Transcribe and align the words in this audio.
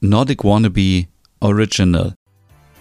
Nordic 0.01 0.43
Wannabe 0.43 1.07
Original. 1.39 2.13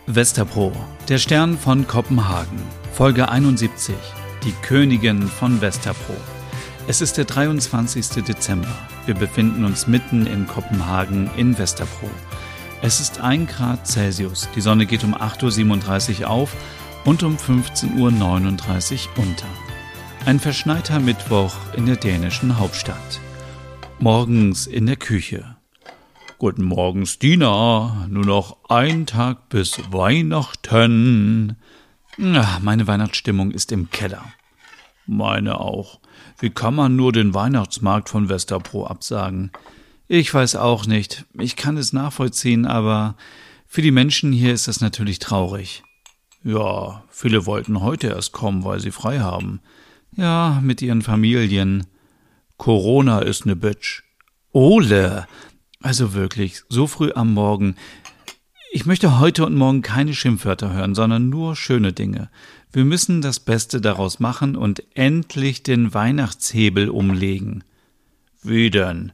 Westerpro, 0.08 0.70
der 1.08 1.16
Stern 1.16 1.56
von 1.56 1.86
Kopenhagen. 1.86 2.58
Folge 2.92 3.30
71. 3.30 3.94
Die 4.44 4.52
Königin 4.60 5.22
von 5.22 5.62
Westerpro. 5.62 6.12
Es 6.86 7.00
ist 7.00 7.16
der 7.16 7.24
23. 7.24 8.22
Dezember. 8.24 8.76
Wir 9.06 9.14
befinden 9.14 9.64
uns 9.64 9.86
mitten 9.86 10.26
in 10.26 10.46
Kopenhagen 10.46 11.30
in 11.38 11.56
Westerpro. 11.56 12.10
Es 12.86 13.00
ist 13.00 13.18
1 13.18 13.50
Grad 13.50 13.86
Celsius. 13.86 14.46
Die 14.54 14.60
Sonne 14.60 14.84
geht 14.84 15.04
um 15.04 15.14
8.37 15.14 16.20
Uhr 16.20 16.28
auf 16.28 16.54
und 17.06 17.22
um 17.22 17.38
15.39 17.38 19.08
Uhr 19.16 19.24
unter. 19.24 19.46
Ein 20.26 20.38
verschneiter 20.38 21.00
Mittwoch 21.00 21.54
in 21.74 21.86
der 21.86 21.96
dänischen 21.96 22.58
Hauptstadt. 22.58 23.22
Morgens 24.00 24.66
in 24.66 24.84
der 24.84 24.96
Küche. 24.96 25.56
Guten 26.36 26.64
Morgen, 26.64 27.06
Stina. 27.06 28.06
Nur 28.10 28.26
noch 28.26 28.58
ein 28.68 29.06
Tag 29.06 29.48
bis 29.48 29.80
Weihnachten. 29.90 31.56
Ach, 32.34 32.60
meine 32.60 32.86
Weihnachtsstimmung 32.86 33.50
ist 33.50 33.72
im 33.72 33.88
Keller. 33.88 34.26
Meine 35.06 35.58
auch. 35.58 36.00
Wie 36.38 36.50
kann 36.50 36.74
man 36.74 36.96
nur 36.96 37.12
den 37.12 37.32
Weihnachtsmarkt 37.32 38.10
von 38.10 38.28
Westerpro 38.28 38.86
absagen? 38.86 39.52
Ich 40.06 40.32
weiß 40.32 40.56
auch 40.56 40.86
nicht. 40.86 41.24
Ich 41.38 41.56
kann 41.56 41.76
es 41.76 41.92
nachvollziehen, 41.92 42.66
aber 42.66 43.16
für 43.66 43.82
die 43.82 43.90
Menschen 43.90 44.32
hier 44.32 44.52
ist 44.52 44.68
das 44.68 44.80
natürlich 44.80 45.18
traurig. 45.18 45.82
Ja, 46.42 47.04
viele 47.08 47.46
wollten 47.46 47.80
heute 47.80 48.08
erst 48.08 48.32
kommen, 48.32 48.64
weil 48.64 48.80
sie 48.80 48.90
frei 48.90 49.20
haben. 49.20 49.60
Ja, 50.14 50.60
mit 50.62 50.82
ihren 50.82 51.02
Familien. 51.02 51.86
Corona 52.58 53.20
ist 53.20 53.46
ne 53.46 53.56
Bitch. 53.56 54.02
Ole! 54.52 55.26
Also 55.80 56.14
wirklich, 56.14 56.62
so 56.68 56.86
früh 56.86 57.12
am 57.14 57.32
Morgen. 57.34 57.76
Ich 58.72 58.86
möchte 58.86 59.18
heute 59.20 59.46
und 59.46 59.54
morgen 59.54 59.82
keine 59.82 60.14
Schimpfwörter 60.14 60.72
hören, 60.72 60.94
sondern 60.94 61.28
nur 61.28 61.56
schöne 61.56 61.92
Dinge. 61.92 62.30
Wir 62.72 62.84
müssen 62.84 63.22
das 63.22 63.40
Beste 63.40 63.80
daraus 63.80 64.20
machen 64.20 64.56
und 64.56 64.82
endlich 64.96 65.62
den 65.62 65.94
Weihnachtshebel 65.94 66.88
umlegen. 66.88 67.64
Wie 68.42 68.70
denn? 68.70 69.12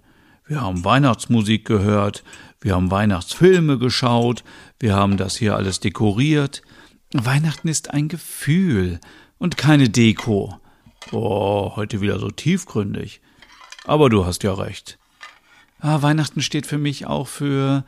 Wir 0.50 0.62
haben 0.62 0.84
Weihnachtsmusik 0.84 1.64
gehört, 1.64 2.24
wir 2.60 2.74
haben 2.74 2.90
Weihnachtsfilme 2.90 3.78
geschaut, 3.78 4.42
wir 4.80 4.96
haben 4.96 5.16
das 5.16 5.36
hier 5.36 5.54
alles 5.54 5.78
dekoriert. 5.78 6.62
Weihnachten 7.12 7.68
ist 7.68 7.94
ein 7.94 8.08
Gefühl 8.08 8.98
und 9.38 9.56
keine 9.56 9.90
Deko. 9.90 10.58
Oh, 11.12 11.76
heute 11.76 12.00
wieder 12.00 12.18
so 12.18 12.32
tiefgründig. 12.32 13.20
Aber 13.84 14.10
du 14.10 14.26
hast 14.26 14.42
ja 14.42 14.52
recht. 14.52 14.98
Ah, 15.78 16.02
Weihnachten 16.02 16.42
steht 16.42 16.66
für 16.66 16.78
mich 16.78 17.06
auch 17.06 17.28
für 17.28 17.84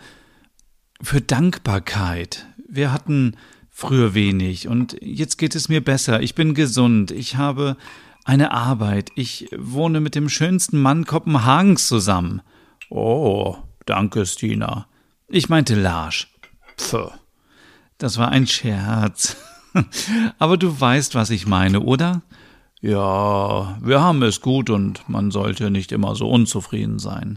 für 1.01 1.21
Dankbarkeit. 1.21 2.47
Wir 2.69 2.93
hatten 2.93 3.37
früher 3.71 4.15
wenig 4.15 4.69
und 4.69 4.97
jetzt 5.01 5.37
geht 5.37 5.57
es 5.57 5.69
mir 5.69 5.83
besser. 5.83 6.23
Ich 6.23 6.37
bin 6.37 6.55
gesund. 6.55 7.11
Ich 7.11 7.35
habe 7.35 7.77
eine 8.23 8.53
Arbeit. 8.53 9.11
Ich 9.17 9.49
wohne 9.59 9.99
mit 9.99 10.15
dem 10.15 10.29
schönsten 10.29 10.81
Mann 10.81 11.07
Kopenhagens 11.07 11.89
zusammen. 11.89 12.41
Oh, 12.95 13.57
danke, 13.87 14.27
Stina. 14.27 14.87
Ich 15.27 15.49
meinte 15.49 15.75
Larsch. 15.75 16.31
Pfff. 16.77 17.11
Das 17.97 18.19
war 18.19 18.29
ein 18.29 18.47
Scherz. 18.47 19.39
Aber 20.39 20.59
du 20.59 20.79
weißt, 20.79 21.15
was 21.15 21.31
ich 21.31 21.47
meine, 21.47 21.81
oder? 21.81 22.21
Ja, 22.83 23.79
wir 23.81 24.03
haben 24.03 24.23
es 24.23 24.43
gut 24.43 24.69
und 24.69 25.09
man 25.09 25.31
sollte 25.31 25.71
nicht 25.71 25.91
immer 25.91 26.15
so 26.15 26.29
unzufrieden 26.29 26.99
sein. 26.99 27.37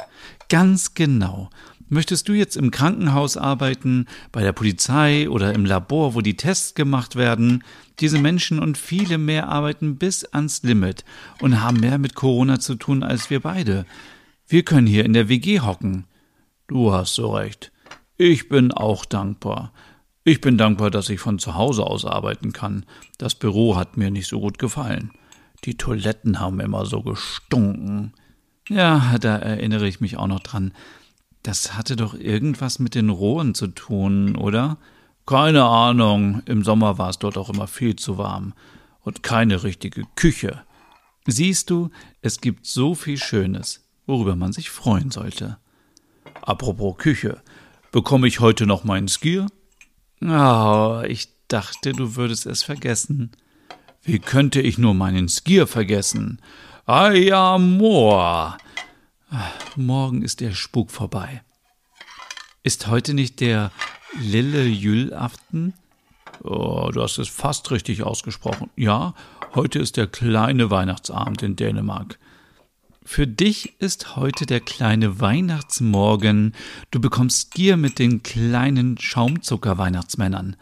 Ganz 0.50 0.94
genau. 0.94 1.50
Möchtest 1.88 2.28
du 2.28 2.34
jetzt 2.34 2.58
im 2.58 2.70
Krankenhaus 2.70 3.38
arbeiten, 3.38 4.08
bei 4.34 4.42
der 4.42 4.52
Polizei 4.52 5.30
oder 5.30 5.54
im 5.54 5.64
Labor, 5.64 6.16
wo 6.16 6.20
die 6.20 6.36
Tests 6.36 6.74
gemacht 6.74 7.16
werden? 7.16 7.64
Diese 8.02 8.20
Menschen 8.20 8.60
und 8.60 8.78
viele 8.78 9.18
mehr 9.18 9.48
arbeiten 9.48 9.96
bis 9.96 10.26
ans 10.26 10.64
Limit 10.64 11.06
und 11.40 11.62
haben 11.62 11.80
mehr 11.80 11.98
mit 11.98 12.14
Corona 12.14 12.60
zu 12.60 12.76
tun 12.76 13.04
als 13.04 13.30
wir 13.30 13.40
beide. 13.40 13.86
Wir 14.48 14.64
können 14.64 14.86
hier 14.86 15.06
in 15.06 15.14
der 15.14 15.28
WG 15.28 15.62
hocken. 15.62 16.06
Du 16.68 16.94
hast 16.94 17.16
so 17.16 17.34
recht. 17.34 17.72
Ich 18.16 18.48
bin 18.48 18.72
auch 18.72 19.04
dankbar. 19.04 19.74
Ich 20.24 20.40
bin 20.40 20.58
dankbar, 20.58 20.92
dass 20.92 21.10
ich 21.10 21.20
von 21.20 21.40
zu 21.40 21.56
Hause 21.56 21.84
aus 21.84 22.06
arbeiten 22.06 22.54
kann. 22.54 22.86
Das 23.18 23.34
Büro 23.34 23.76
hat 23.76 23.98
mir 23.98 24.12
nicht 24.12 24.28
so 24.28 24.40
gut 24.40 24.60
gefallen. 24.60 25.12
Die 25.64 25.78
Toiletten 25.78 26.40
haben 26.40 26.60
immer 26.60 26.86
so 26.86 27.02
gestunken. 27.02 28.14
Ja, 28.70 29.18
da 29.20 29.36
erinnere 29.38 29.88
ich 29.88 30.00
mich 30.00 30.18
auch 30.18 30.28
noch 30.28 30.42
dran. 30.42 30.74
Das 31.42 31.76
hatte 31.76 31.96
doch 31.96 32.14
irgendwas 32.14 32.78
mit 32.78 32.94
den 32.94 33.10
Rohren 33.10 33.56
zu 33.56 33.68
tun, 33.68 34.36
oder? 34.36 34.78
Keine 35.26 35.64
Ahnung. 35.64 36.44
Im 36.46 36.64
Sommer 36.64 37.00
war 37.00 37.10
es 37.10 37.18
dort 37.18 37.38
auch 37.40 37.50
immer 37.50 37.68
viel 37.68 37.96
zu 37.96 38.20
warm. 38.20 38.54
Und 39.02 39.24
keine 39.24 39.64
richtige 39.64 40.04
Küche. 40.16 40.62
Siehst 41.26 41.72
du, 41.72 41.90
es 42.22 42.42
gibt 42.42 42.68
so 42.68 42.94
viel 42.94 43.18
Schönes 43.18 43.85
worüber 44.06 44.36
man 44.36 44.54
sich 44.54 44.70
freuen 44.70 45.12
sollte. 45.12 45.58
Apropos 46.42 46.98
Küche, 46.98 47.42
bekomme 47.92 48.28
ich 48.28 48.40
heute 48.40 48.66
noch 48.66 48.84
meinen 48.84 49.08
Skier? 49.08 49.48
Ah, 50.22 51.02
oh, 51.02 51.04
ich 51.04 51.30
dachte, 51.48 51.94
du 51.94 52.16
würdest 52.16 52.46
es 52.46 52.64
vergessen. 52.64 53.32
Wie 54.02 54.20
könnte 54.20 54.62
ich 54.62 54.78
nur 54.78 54.94
meinen 54.94 55.28
Skier 55.30 55.68
vergessen? 55.68 56.40
Ah 56.86 57.12
ja, 57.12 57.58
Moor. 57.58 58.58
Morgen 59.76 60.22
ist 60.22 60.40
der 60.40 60.52
Spuk 60.52 60.92
vorbei. 60.92 61.42
Ist 62.64 62.88
heute 62.88 63.14
nicht 63.14 63.40
der 63.40 63.72
Lille 64.20 64.66
Jülaften? 64.66 65.74
Oh, 66.44 66.90
du 66.94 67.02
hast 67.02 67.18
es 67.18 67.28
fast 67.28 67.72
richtig 67.72 68.04
ausgesprochen. 68.04 68.70
Ja, 68.76 69.14
heute 69.56 69.80
ist 69.80 69.98
der 69.98 70.08
kleine 70.08 70.70
Weihnachtsabend 70.70 71.42
in 71.42 71.56
Dänemark. 71.56 72.20
Für 73.08 73.28
dich 73.28 73.80
ist 73.80 74.16
heute 74.16 74.48
der 74.48 74.60
kleine 74.60 75.22
Weihnachtsmorgen. 75.22 76.56
Du 76.90 77.00
bekommst 77.00 77.52
Gier 77.52 77.78
mit 77.78 78.00
den 78.00 78.24
kleinen 78.24 78.98
Schaumzucker-Weihnachtsmännern. 78.98 80.58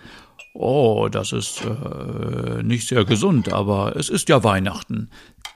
Oh, 0.54 1.08
das 1.09 1.31
ist 1.31 1.62
äh, 1.64 2.62
nicht 2.62 2.88
sehr 2.88 3.06
gesund, 3.06 3.52
aber 3.52 3.96
es 3.96 4.09
ist 4.09 4.28
ja 4.28 4.44
Weihnachten. 4.44 5.09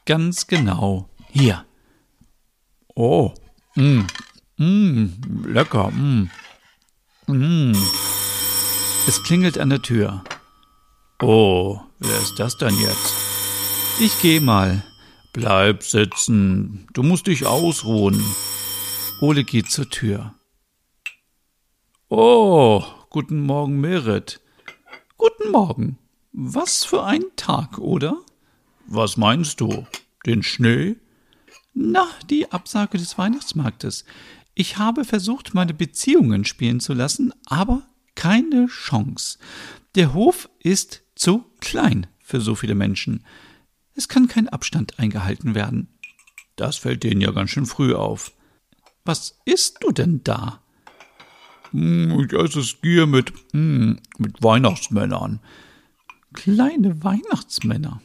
Ganz 0.05 0.47
genau. 0.47 1.09
Hier. 1.29 1.65
Oh, 2.95 3.33
mm, 3.75 4.03
mm, 4.57 5.07
lecker, 5.45 5.91
mm, 5.91 6.29
mm. 7.27 7.75
Es 9.07 9.21
klingelt 9.23 9.59
an 9.59 9.69
der 9.69 9.81
Tür. 9.81 10.23
Oh, 11.21 11.79
wer 11.99 12.17
ist 12.17 12.39
das 12.39 12.57
denn 12.57 12.75
jetzt? 12.79 13.13
Ich 13.99 14.19
geh 14.21 14.39
mal. 14.39 14.83
Bleib 15.33 15.83
sitzen, 15.83 16.87
du 16.93 17.03
musst 17.03 17.27
dich 17.27 17.45
ausruhen. 17.45 18.23
Ole 19.21 19.43
geht 19.43 19.69
zur 19.69 19.89
Tür. 19.89 20.33
Oh, 22.09 22.83
guten 23.09 23.41
Morgen, 23.41 23.79
Merit. 23.79 24.39
Guten 25.17 25.51
Morgen. 25.51 25.97
Was 26.31 26.83
für 26.83 27.03
ein 27.03 27.23
Tag, 27.35 27.77
oder? 27.79 28.17
Was 28.85 29.17
meinst 29.17 29.59
du? 29.59 29.85
Den 30.25 30.43
Schnee? 30.43 30.95
Na, 31.73 32.07
die 32.29 32.51
Absage 32.51 32.97
des 32.97 33.17
Weihnachtsmarktes. 33.17 34.05
Ich 34.55 34.77
habe 34.77 35.05
versucht, 35.05 35.53
meine 35.53 35.73
Beziehungen 35.73 36.45
spielen 36.45 36.79
zu 36.79 36.93
lassen, 36.93 37.33
aber 37.45 37.83
keine 38.15 38.67
Chance. 38.67 39.37
Der 39.95 40.13
Hof 40.13 40.49
ist 40.59 41.03
zu 41.15 41.45
klein 41.59 42.07
für 42.19 42.41
so 42.41 42.55
viele 42.55 42.75
Menschen. 42.75 43.23
Es 43.97 44.07
kann 44.07 44.27
kein 44.27 44.47
Abstand 44.47 44.99
eingehalten 44.99 45.55
werden. 45.55 45.87
Das 46.55 46.77
fällt 46.77 47.03
denen 47.03 47.19
ja 47.19 47.31
ganz 47.31 47.49
schön 47.49 47.65
früh 47.65 47.95
auf. 47.95 48.31
Was 49.03 49.39
isst 49.45 49.79
du 49.81 49.91
denn 49.91 50.23
da? 50.23 50.61
Hm, 51.71 52.19
ich 52.19 52.31
esse 52.31 52.63
Skier 52.63 53.07
mit, 53.07 53.33
hm, 53.53 53.99
mit 54.19 54.43
Weihnachtsmännern. 54.43 55.39
Kleine 56.33 57.03
Weihnachtsmänner. 57.03 57.99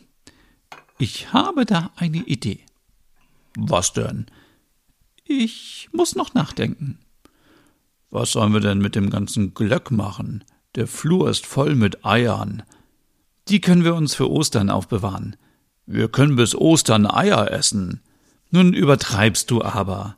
Ich 0.98 1.34
habe 1.34 1.66
da 1.66 1.90
eine 1.96 2.24
Idee. 2.24 2.60
Was 3.58 3.92
denn? 3.92 4.26
Ich 5.24 5.90
muss 5.92 6.14
noch 6.14 6.32
nachdenken. 6.32 7.00
Was 8.08 8.32
sollen 8.32 8.54
wir 8.54 8.60
denn 8.60 8.78
mit 8.78 8.94
dem 8.94 9.10
ganzen 9.10 9.52
Glöck 9.52 9.90
machen? 9.90 10.42
Der 10.74 10.86
Flur 10.86 11.28
ist 11.28 11.44
voll 11.44 11.74
mit 11.74 12.06
Eiern. 12.06 12.62
Die 13.48 13.60
können 13.60 13.84
wir 13.84 13.94
uns 13.94 14.14
für 14.14 14.30
Ostern 14.30 14.70
aufbewahren. 14.70 15.36
Wir 15.86 16.08
können 16.08 16.36
bis 16.36 16.54
Ostern 16.54 17.06
Eier 17.06 17.50
essen. 17.50 18.00
Nun 18.50 18.72
übertreibst 18.72 19.50
du 19.50 19.62
aber. 19.62 20.16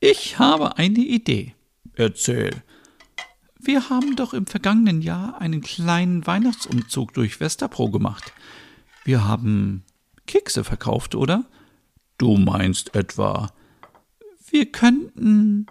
Ich 0.00 0.38
habe 0.38 0.78
eine 0.78 0.98
Idee. 0.98 1.54
Erzähl. 1.94 2.62
Wir 3.58 3.90
haben 3.90 4.16
doch 4.16 4.34
im 4.34 4.46
vergangenen 4.46 5.02
Jahr 5.02 5.40
einen 5.40 5.60
kleinen 5.60 6.26
Weihnachtsumzug 6.26 7.14
durch 7.14 7.38
Westerpro 7.38 7.90
gemacht. 7.90 8.32
Wir 9.04 9.24
haben 9.24 9.84
Kekse 10.26 10.64
verkauft, 10.64 11.14
oder? 11.14 11.44
Du 12.18 12.36
meinst 12.36 12.94
etwa. 12.96 13.52
Wir 14.50 14.66
könnten. 14.66 15.66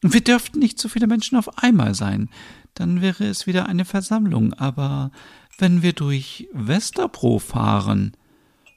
Wir 0.00 0.20
dürften 0.20 0.60
nicht 0.60 0.78
so 0.78 0.88
viele 0.88 1.08
Menschen 1.08 1.36
auf 1.36 1.58
einmal 1.58 1.94
sein. 1.94 2.30
Dann 2.74 3.00
wäre 3.00 3.24
es 3.24 3.46
wieder 3.46 3.66
eine 3.66 3.84
Versammlung. 3.84 4.52
Aber 4.52 5.10
wenn 5.58 5.82
wir 5.82 5.92
durch 5.92 6.48
Westerpro 6.52 7.38
fahren. 7.38 8.16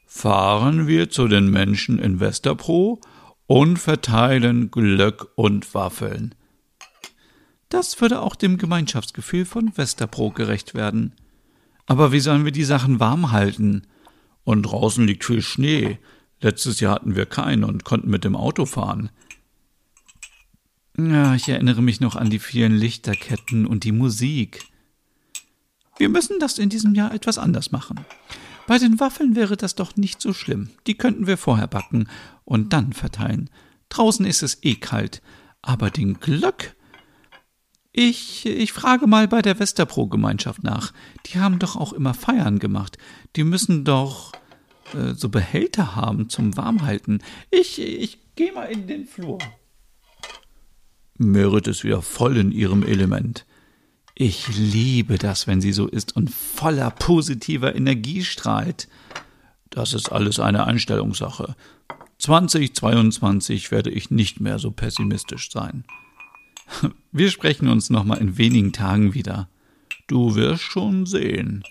Fahren 0.06 0.88
wir 0.88 1.10
zu 1.10 1.28
den 1.28 1.50
Menschen 1.50 2.00
in 2.00 2.20
Westerpro 2.20 3.00
und 3.48 3.78
verteilen 3.78 4.72
Glöck 4.72 5.28
und 5.36 5.74
Waffeln. 5.74 6.36
Das 7.70 8.02
würde 8.02 8.22
auch 8.22 8.36
dem 8.36 8.58
Gemeinschaftsgefühl 8.58 9.46
von 9.46 9.78
Westerpro 9.78 10.31
gerecht 10.31 10.74
werden. 10.74 11.14
Aber 11.86 12.12
wie 12.12 12.20
sollen 12.20 12.46
wir 12.46 12.52
die 12.52 12.64
Sachen 12.64 13.00
warm 13.00 13.31
halten? 13.31 13.84
Und 14.44 14.64
draußen 14.64 15.06
liegt 15.06 15.26
viel 15.26 15.42
Schnee. 15.42 16.00
Letztes 16.42 16.80
Jahr 16.80 16.96
hatten 16.96 17.16
wir 17.16 17.26
keinen 17.26 17.64
und 17.64 17.84
konnten 17.84 18.10
mit 18.10 18.24
dem 18.24 18.36
Auto 18.36 18.66
fahren. 18.66 19.10
Ja, 20.98 21.36
ich 21.36 21.48
erinnere 21.48 21.81
mich 21.81 22.00
noch 22.00 22.16
an 22.16 22.30
die 22.30 22.40
vielen 22.40 22.76
Lichterketten 22.76 23.66
und 23.66 23.84
die 23.84 23.92
Musik. 23.92 24.66
Wir 26.00 26.10
müssen 26.10 26.40
das 26.40 26.57
in 26.57 26.69
diesem 26.69 26.96
Jahr 26.96 27.13
etwas 27.13 27.38
anders 27.38 27.72
machen. 27.72 28.00
Bei 28.66 28.80
den 28.80 29.00
Waffeln 29.00 29.36
wäre 29.36 29.57
das 29.57 29.75
doch 29.75 29.96
nicht 29.96 30.22
so 30.22 30.34
schlimm. 30.34 30.72
Die 30.88 30.96
könnten 30.96 31.28
wir 31.28 31.38
vorher 31.38 31.68
backen 31.68 32.10
und 32.46 32.74
dann 32.74 32.94
verteilen. 32.94 33.51
Draußen 33.90 34.25
ist 34.25 34.42
es 34.42 34.63
eh 34.63 34.75
kalt. 34.75 35.22
Aber 35.62 35.92
den 35.92 36.19
Glöck 36.19 36.75
ich, 37.92 38.46
ich 38.46 38.72
frage 38.72 39.07
mal 39.07 39.28
bei 39.28 39.42
der 39.42 39.60
Westerpro-Gemeinschaft 39.60 40.63
nach. 40.63 40.94
Die 41.25 41.40
haben 41.40 41.60
doch 41.60 41.75
auch 41.75 41.92
immer 41.92 42.13
Feiern 42.13 42.60
gemacht. 42.60 42.98
Die 43.36 43.44
müssen 43.44 43.84
doch 43.84 44.31
äh, 44.94 45.13
so 45.16 45.30
Behälter 45.30 45.95
haben 45.95 46.30
zum 46.30 46.56
Warmhalten. 46.56 47.22
Ich, 47.50 47.81
ich 47.81 48.36
gehe 48.36 48.54
mal 48.54 48.66
in 48.66 48.88
den 48.88 49.06
Flur. 49.06 49.40
Merit 51.18 51.68
ist 51.68 51.84
wieder 51.84 52.02
voll 52.02 52.38
in 52.38 52.52
ihrem 52.52 52.84
Element. 52.84 53.45
Ich 54.21 54.50
liebe 54.50 55.18
das, 55.18 55.48
wenn 55.48 55.62
sie 55.62 55.71
so 55.71 55.88
ist 55.88 56.13
und 56.13 56.30
voller 56.30 56.92
positiver 56.92 57.74
Energie 57.74 58.25
strahlt. 58.25 58.89
Das 59.69 59.94
ist 59.94 60.12
alles 60.12 60.42
eine 60.42 60.68
Einstellungssache. 60.68 61.56
2022 62.18 63.71
werde 63.71 63.89
ich 63.89 64.12
nicht 64.12 64.42
mehr 64.42 64.60
so 64.60 64.71
pessimistisch 64.71 65.50
sein. 65.50 65.86
Wir 67.13 67.31
sprechen 67.31 67.69
uns 67.69 67.89
noch 67.89 68.04
mal 68.04 68.18
in 68.18 68.38
wenigen 68.38 68.74
Tagen 68.74 69.13
wieder. 69.13 69.48
Du 70.07 70.36
wirst 70.36 70.63
schon 70.63 71.06
sehen. 71.06 71.63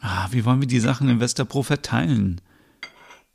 Ah, 0.00 0.28
wie 0.30 0.44
wollen 0.44 0.60
wir 0.60 0.68
die 0.68 0.78
Sachen 0.78 1.08
in 1.08 1.18
Westerpro 1.18 1.64
verteilen? 1.64 2.40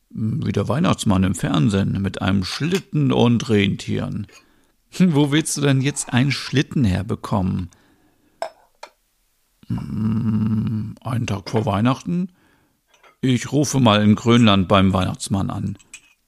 Wie 0.10 0.54
der 0.54 0.70
Weihnachtsmann 0.70 1.24
im 1.24 1.36
Fernsehen 1.36 2.02
mit 2.02 2.22
einem 2.22 2.46
Schlitten 2.46 3.12
und 3.12 3.50
Rentieren. 3.50 4.26
Wo 4.98 5.34
willst 5.34 5.58
du 5.58 5.62
denn 5.62 5.82
jetzt 5.82 6.14
einen 6.14 6.32
Schlitten 6.32 6.86
herbekommen? 6.86 7.70
Hm, 9.68 10.96
einen 11.02 11.28
Tag 11.28 11.50
vor 11.50 11.66
Weihnachten? 11.66 12.30
Ich 13.22 13.52
rufe 13.52 13.80
mal 13.80 14.04
in 14.04 14.16
Grönland 14.16 14.68
beim 14.68 14.94
Weihnachtsmann 14.94 15.50
an. 15.50 15.78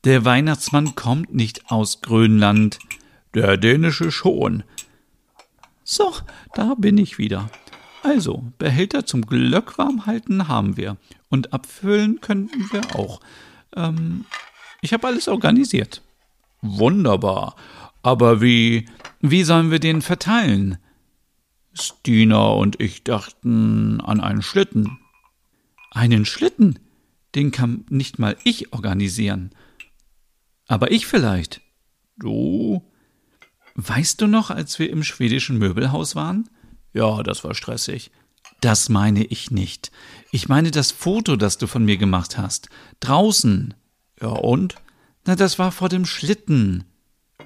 Der 0.03 0.25
Weihnachtsmann 0.25 0.95
kommt 0.95 1.33
nicht 1.33 1.69
aus 1.69 2.01
Grönland. 2.01 2.79
Der 3.33 3.57
dänische 3.57 4.11
schon. 4.11 4.63
So, 5.83 6.13
da 6.55 6.75
bin 6.75 6.97
ich 6.97 7.17
wieder. 7.17 7.49
Also, 8.03 8.51
Behälter 8.57 9.05
zum 9.05 9.25
Glöck 9.25 9.77
warm 9.77 10.05
halten 10.05 10.47
haben 10.47 10.77
wir. 10.77 10.97
Und 11.29 11.53
abfüllen 11.53 12.21
könnten 12.21 12.71
wir 12.71 12.95
auch. 12.95 13.19
Ähm, 13.75 14.25
ich 14.81 14.93
habe 14.93 15.07
alles 15.07 15.27
organisiert. 15.27 16.01
Wunderbar. 16.61 17.55
Aber 18.01 18.41
wie. 18.41 18.85
Wie 19.19 19.43
sollen 19.43 19.71
wir 19.71 19.79
den 19.79 20.01
verteilen? 20.01 20.77
Stina 21.81 22.47
und 22.49 22.79
ich 22.79 23.03
dachten 23.03 24.01
an 24.01 24.19
einen 24.19 24.41
Schlitten. 24.41 24.99
Einen 25.91 26.25
Schlitten? 26.25 26.79
Den 27.35 27.51
kann 27.51 27.85
nicht 27.89 28.19
mal 28.19 28.37
ich 28.43 28.73
organisieren. 28.73 29.51
Aber 30.67 30.91
ich 30.91 31.05
vielleicht. 31.05 31.61
Du? 32.17 32.83
Weißt 33.75 34.21
du 34.21 34.27
noch, 34.27 34.49
als 34.49 34.79
wir 34.79 34.89
im 34.89 35.03
schwedischen 35.03 35.57
Möbelhaus 35.57 36.15
waren? 36.15 36.49
Ja, 36.93 37.21
das 37.23 37.43
war 37.43 37.53
stressig. 37.53 38.11
Das 38.61 38.89
meine 38.89 39.23
ich 39.23 39.51
nicht. 39.51 39.91
Ich 40.31 40.49
meine 40.49 40.71
das 40.71 40.91
Foto, 40.91 41.35
das 41.35 41.57
du 41.57 41.67
von 41.67 41.85
mir 41.85 41.97
gemacht 41.97 42.37
hast. 42.37 42.69
Draußen. 43.01 43.75
Ja, 44.19 44.29
und? 44.29 44.75
Na, 45.25 45.35
das 45.35 45.59
war 45.59 45.71
vor 45.71 45.89
dem 45.89 46.05
Schlitten. 46.05 46.85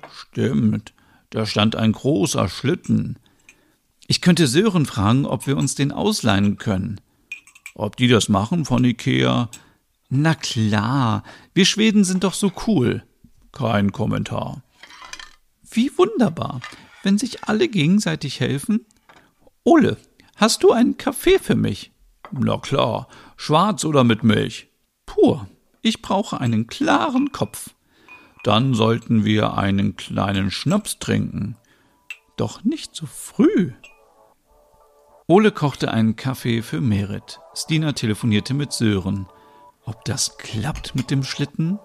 Stimmt. 0.09 0.93
Da 1.31 1.45
stand 1.45 1.75
ein 1.75 1.91
großer 1.91 2.47
Schlitten. 2.47 3.19
Ich 4.11 4.19
könnte 4.19 4.45
Sören 4.45 4.85
fragen, 4.85 5.25
ob 5.25 5.47
wir 5.47 5.55
uns 5.55 5.75
den 5.75 5.93
ausleihen 5.93 6.57
können. 6.57 6.99
Ob 7.75 7.95
die 7.95 8.09
das 8.09 8.27
machen 8.27 8.65
von 8.65 8.83
Ikea? 8.83 9.49
Na 10.09 10.35
klar. 10.35 11.23
Wir 11.53 11.63
Schweden 11.63 12.03
sind 12.03 12.25
doch 12.25 12.33
so 12.33 12.51
cool. 12.67 13.05
Kein 13.53 13.93
Kommentar. 13.93 14.63
Wie 15.63 15.97
wunderbar, 15.97 16.59
wenn 17.03 17.17
sich 17.17 17.45
alle 17.45 17.69
gegenseitig 17.69 18.41
helfen. 18.41 18.85
Ole, 19.63 19.95
hast 20.35 20.63
du 20.63 20.73
einen 20.73 20.97
Kaffee 20.97 21.39
für 21.39 21.55
mich? 21.55 21.93
Na 22.33 22.57
klar, 22.57 23.07
schwarz 23.37 23.85
oder 23.85 24.03
mit 24.03 24.25
Milch? 24.25 24.67
Pur. 25.05 25.47
Ich 25.81 26.01
brauche 26.01 26.41
einen 26.41 26.67
klaren 26.67 27.31
Kopf. 27.31 27.69
Dann 28.43 28.73
sollten 28.73 29.23
wir 29.23 29.57
einen 29.57 29.95
kleinen 29.95 30.51
Schnaps 30.51 30.99
trinken. 30.99 31.55
Doch 32.35 32.65
nicht 32.65 32.93
so 32.93 33.05
früh. 33.05 33.71
Ole 35.31 35.53
kochte 35.53 35.93
einen 35.93 36.17
Kaffee 36.17 36.61
für 36.61 36.81
Merit. 36.81 37.39
Stina 37.53 37.93
telefonierte 37.93 38.53
mit 38.53 38.73
Sören. 38.73 39.27
Ob 39.85 40.03
das 40.03 40.37
klappt 40.37 40.93
mit 40.93 41.09
dem 41.09 41.23
Schlitten? 41.23 41.79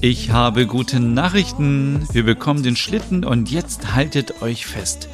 Ich 0.00 0.30
habe 0.30 0.68
gute 0.68 1.00
Nachrichten. 1.00 2.06
Wir 2.12 2.22
bekommen 2.22 2.62
den 2.62 2.76
Schlitten 2.76 3.24
und 3.24 3.50
jetzt 3.50 3.96
haltet 3.96 4.42
euch 4.42 4.64
fest. 4.64 5.08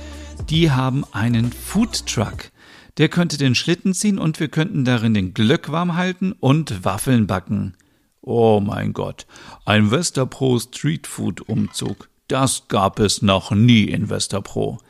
Die 0.50 0.72
haben 0.72 1.06
einen 1.10 1.52
Food 1.52 2.04
Truck. 2.06 2.50
Der 2.98 3.08
könnte 3.08 3.38
den 3.38 3.54
Schlitten 3.54 3.94
ziehen 3.94 4.18
und 4.18 4.40
wir 4.40 4.48
könnten 4.48 4.84
darin 4.84 5.14
den 5.14 5.32
Glöck 5.32 5.72
warm 5.72 5.94
halten 5.96 6.32
und 6.38 6.84
Waffeln 6.84 7.26
backen. 7.26 7.74
Oh 8.20 8.60
mein 8.60 8.92
Gott, 8.92 9.26
ein 9.64 9.90
Westerpro 9.90 10.58
Street 10.58 11.06
Food 11.06 11.48
Umzug. 11.48 12.10
Das 12.28 12.68
gab 12.68 12.98
es 12.98 13.22
noch 13.22 13.52
nie 13.52 13.84
in 13.84 14.10
Westerpro. 14.10 14.80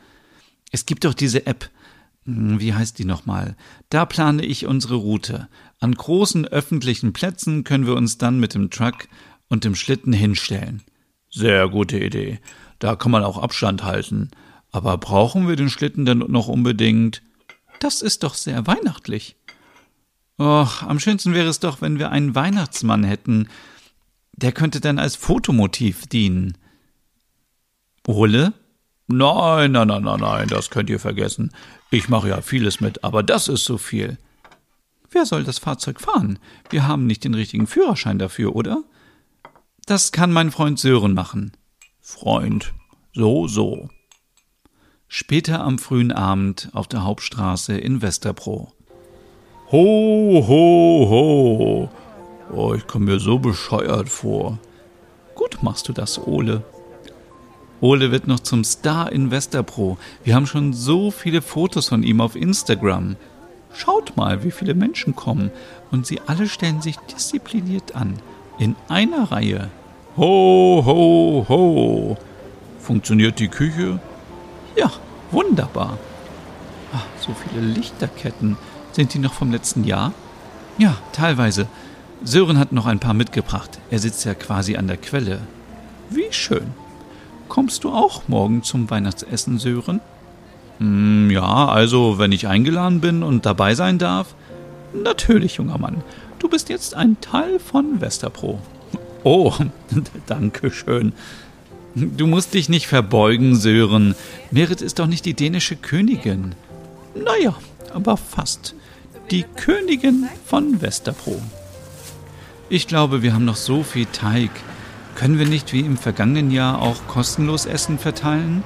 Es 0.71 0.85
gibt 0.85 1.05
doch 1.05 1.13
diese 1.13 1.47
App. 1.47 1.69
Hm, 2.25 2.59
wie 2.59 2.73
heißt 2.73 2.99
die 2.99 3.05
nochmal? 3.05 3.55
Da 3.89 4.05
plane 4.05 4.43
ich 4.43 4.65
unsere 4.65 4.95
Route. 4.95 5.47
An 5.79 5.93
großen 5.93 6.45
öffentlichen 6.45 7.13
Plätzen 7.13 7.63
können 7.63 7.87
wir 7.87 7.95
uns 7.95 8.17
dann 8.17 8.41
mit 8.41 8.55
dem 8.55 8.69
Truck 8.69 9.07
und 9.55 9.63
dem 9.63 9.75
Schlitten 9.75 10.11
hinstellen. 10.11 10.83
Sehr 11.31 11.69
gute 11.69 11.97
Idee. 11.97 12.39
Da 12.79 12.97
kann 12.97 13.09
man 13.09 13.23
auch 13.23 13.37
Abstand 13.37 13.83
halten. 13.83 14.31
Aber 14.73 14.97
brauchen 14.97 15.47
wir 15.47 15.55
den 15.55 15.69
Schlitten 15.69 16.05
denn 16.05 16.17
noch 16.17 16.49
unbedingt? 16.49 17.21
Das 17.79 18.01
ist 18.01 18.23
doch 18.23 18.33
sehr 18.33 18.67
weihnachtlich. 18.67 19.37
Och, 20.37 20.83
am 20.83 20.99
schönsten 20.99 21.33
wäre 21.33 21.47
es 21.47 21.61
doch, 21.61 21.81
wenn 21.81 21.99
wir 21.99 22.11
einen 22.11 22.35
Weihnachtsmann 22.35 23.05
hätten. 23.05 23.47
Der 24.33 24.51
könnte 24.51 24.81
dann 24.81 24.99
als 24.99 25.15
Fotomotiv 25.15 26.05
dienen. 26.07 26.57
Ole? 28.05 28.51
Nein, 29.07 29.71
nein, 29.71 29.87
nein, 29.87 30.03
nein, 30.03 30.19
nein, 30.19 30.47
das 30.49 30.69
könnt 30.69 30.89
ihr 30.89 30.99
vergessen. 30.99 31.51
Ich 31.91 32.09
mache 32.09 32.27
ja 32.27 32.41
vieles 32.41 32.81
mit, 32.81 33.05
aber 33.05 33.23
das 33.23 33.47
ist 33.47 33.63
so 33.63 33.77
viel. 33.77 34.17
Wer 35.11 35.25
soll 35.25 35.45
das 35.45 35.59
Fahrzeug 35.59 36.01
fahren? 36.01 36.39
Wir 36.69 36.85
haben 36.85 37.07
nicht 37.07 37.23
den 37.23 37.35
richtigen 37.35 37.67
Führerschein 37.67 38.19
dafür, 38.19 38.53
oder? 38.53 38.83
Das 39.87 40.11
kann 40.11 40.33
mein 40.33 40.49
Freund 40.49 40.79
Sören 40.79 41.13
machen. 41.13 41.51
Freund, 42.01 42.73
so, 43.13 43.47
so. 43.47 43.89
Später 45.07 45.63
am 45.63 45.77
frühen 45.77 46.11
Abend 46.11 46.69
auf 46.73 46.87
der 46.87 47.03
Hauptstraße 47.03 47.77
in 47.77 48.01
Westerpro. 48.01 48.73
Ho, 49.71 50.45
ho, 50.47 51.07
ho. 51.07 51.89
Oh, 52.51 52.73
ich 52.73 52.87
komme 52.87 53.11
mir 53.11 53.19
so 53.19 53.37
bescheuert 53.37 54.09
vor. 54.09 54.57
Gut 55.35 55.61
machst 55.61 55.87
du 55.87 55.93
das, 55.93 56.17
Ole. 56.17 56.63
Ole 57.79 58.09
wird 58.09 58.25
noch 58.25 58.39
zum 58.39 58.63
Star 58.63 59.11
in 59.11 59.29
Westerpro. 59.29 59.99
Wir 60.23 60.33
haben 60.33 60.47
schon 60.47 60.73
so 60.73 61.11
viele 61.11 61.43
Fotos 61.43 61.89
von 61.89 62.01
ihm 62.01 62.21
auf 62.21 62.35
Instagram. 62.35 63.17
Schaut 63.71 64.17
mal, 64.17 64.43
wie 64.43 64.51
viele 64.51 64.73
Menschen 64.73 65.15
kommen. 65.15 65.51
Und 65.91 66.07
sie 66.07 66.21
alle 66.25 66.49
stellen 66.49 66.81
sich 66.81 66.97
diszipliniert 66.97 67.93
an. 67.93 68.19
In 68.57 68.75
einer 68.87 69.31
Reihe. 69.31 69.69
Ho, 70.17 70.81
ho, 70.85 71.45
ho. 71.49 72.17
Funktioniert 72.79 73.39
die 73.39 73.49
Küche? 73.49 73.99
Ja, 74.75 74.91
wunderbar. 75.31 75.97
Ach, 76.93 77.05
so 77.19 77.33
viele 77.33 77.65
Lichterketten. 77.65 78.57
Sind 78.93 79.13
die 79.13 79.19
noch 79.19 79.33
vom 79.33 79.51
letzten 79.51 79.83
Jahr? 79.83 80.13
Ja, 80.77 80.95
teilweise. 81.11 81.67
Sören 82.23 82.57
hat 82.57 82.71
noch 82.71 82.85
ein 82.85 82.99
paar 82.99 83.13
mitgebracht. 83.13 83.79
Er 83.91 83.99
sitzt 83.99 84.23
ja 84.23 84.33
quasi 84.33 84.77
an 84.77 84.87
der 84.87 84.97
Quelle. 84.97 85.39
Wie 86.09 86.31
schön. 86.31 86.73
Kommst 87.49 87.83
du 87.83 87.91
auch 87.91 88.27
morgen 88.27 88.63
zum 88.63 88.89
Weihnachtsessen, 88.89 89.59
Sören? 89.59 89.99
Hm, 90.79 91.29
ja, 91.29 91.67
also 91.67 92.17
wenn 92.19 92.31
ich 92.31 92.47
eingeladen 92.47 93.01
bin 93.01 93.21
und 93.21 93.45
dabei 93.45 93.75
sein 93.75 93.97
darf. 93.97 94.33
Natürlich, 94.93 95.55
junger 95.55 95.77
Mann. 95.77 96.03
Du 96.55 96.57
bist 96.57 96.69
jetzt 96.69 96.93
ein 96.93 97.19
Teil 97.19 97.59
von 97.59 97.99
Westerpro. 97.99 98.61
Oh, 99.25 99.53
danke 100.25 100.71
schön. 100.71 101.11
Du 101.95 102.27
musst 102.27 102.53
dich 102.53 102.69
nicht 102.69 102.87
verbeugen, 102.87 103.57
Sören. 103.57 104.15
Merit 104.51 104.81
ist 104.81 104.99
doch 104.99 105.07
nicht 105.07 105.25
die 105.25 105.33
dänische 105.33 105.75
Königin. 105.75 106.55
Naja, 107.13 107.55
aber 107.93 108.15
fast 108.15 108.73
die 109.31 109.43
Königin 109.57 110.29
von 110.45 110.81
Westerpro. 110.81 111.41
Ich 112.69 112.87
glaube, 112.87 113.21
wir 113.21 113.33
haben 113.33 113.43
noch 113.43 113.57
so 113.57 113.83
viel 113.83 114.05
Teig. 114.05 114.51
Können 115.15 115.37
wir 115.37 115.47
nicht 115.47 115.73
wie 115.73 115.81
im 115.81 115.97
vergangenen 115.97 116.51
Jahr 116.51 116.81
auch 116.81 117.05
kostenlos 117.09 117.65
Essen 117.65 117.99
verteilen? 117.99 118.63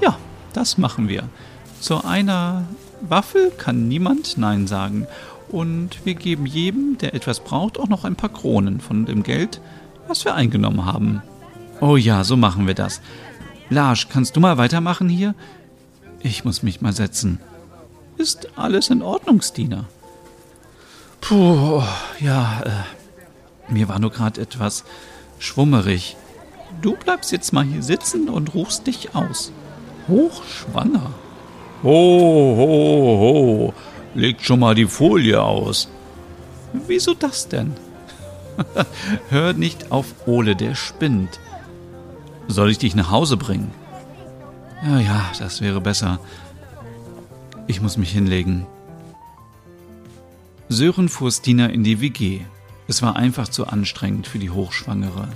Ja, 0.00 0.16
das 0.54 0.78
machen 0.78 1.10
wir. 1.10 1.24
Zu 1.78 2.02
einer 2.06 2.64
Waffel 3.02 3.50
kann 3.50 3.86
niemand 3.86 4.38
Nein 4.38 4.66
sagen. 4.66 5.06
Und 5.48 6.04
wir 6.04 6.14
geben 6.14 6.46
jedem, 6.46 6.98
der 6.98 7.14
etwas 7.14 7.40
braucht, 7.40 7.78
auch 7.78 7.88
noch 7.88 8.04
ein 8.04 8.16
paar 8.16 8.28
Kronen 8.28 8.80
von 8.80 9.06
dem 9.06 9.22
Geld, 9.22 9.60
was 10.06 10.24
wir 10.24 10.34
eingenommen 10.34 10.84
haben. 10.84 11.22
Oh 11.80 11.96
ja, 11.96 12.24
so 12.24 12.36
machen 12.36 12.66
wir 12.66 12.74
das. 12.74 13.00
Lars, 13.70 14.08
kannst 14.08 14.36
du 14.36 14.40
mal 14.40 14.58
weitermachen 14.58 15.08
hier? 15.08 15.34
Ich 16.20 16.44
muss 16.44 16.62
mich 16.62 16.80
mal 16.80 16.92
setzen. 16.92 17.38
Ist 18.16 18.48
alles 18.56 18.90
in 18.90 19.02
Ordnung, 19.02 19.40
Stina? 19.40 19.84
Puh, 21.20 21.82
ja, 22.20 22.62
äh, 22.64 23.72
mir 23.72 23.88
war 23.88 23.98
nur 23.98 24.10
gerade 24.10 24.40
etwas 24.40 24.84
schwummerig. 25.38 26.16
Du 26.82 26.96
bleibst 26.96 27.32
jetzt 27.32 27.52
mal 27.52 27.64
hier 27.64 27.82
sitzen 27.82 28.28
und 28.28 28.54
ruhst 28.54 28.86
dich 28.86 29.14
aus. 29.14 29.52
Hochschwanger. 30.08 31.12
Ho, 31.82 32.56
ho, 32.56 33.18
ho. 33.20 33.74
Legt 34.18 34.44
schon 34.44 34.58
mal 34.58 34.74
die 34.74 34.86
Folie 34.86 35.40
aus. 35.40 35.88
Wieso 36.88 37.14
das 37.14 37.46
denn? 37.46 37.74
Hör 39.30 39.52
nicht 39.52 39.92
auf 39.92 40.06
Ole, 40.26 40.56
der 40.56 40.74
spinnt. 40.74 41.38
Soll 42.48 42.72
ich 42.72 42.78
dich 42.78 42.96
nach 42.96 43.12
Hause 43.12 43.36
bringen? 43.36 43.70
Ja, 44.84 44.98
ja, 44.98 45.30
das 45.38 45.60
wäre 45.60 45.80
besser. 45.80 46.18
Ich 47.68 47.80
muss 47.80 47.96
mich 47.96 48.10
hinlegen. 48.10 48.66
Sören 50.68 51.08
fuhr 51.08 51.30
Stina 51.30 51.66
in 51.66 51.84
die 51.84 52.00
WG. 52.00 52.40
Es 52.88 53.02
war 53.02 53.14
einfach 53.14 53.46
zu 53.46 53.68
anstrengend 53.68 54.26
für 54.26 54.40
die 54.40 54.50
Hochschwangere. 54.50 55.28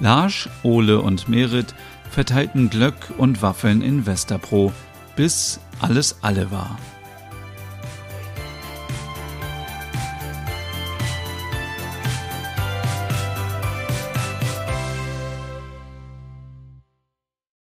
Lars, 0.00 0.50
Ole 0.62 1.00
und 1.00 1.30
Merit 1.30 1.74
verteilten 2.10 2.68
Glöck 2.68 3.10
und 3.16 3.40
Waffeln 3.40 3.80
in 3.80 4.04
Westerpro, 4.04 4.70
bis 5.16 5.60
alles 5.80 6.18
alle 6.20 6.50
war. 6.50 6.76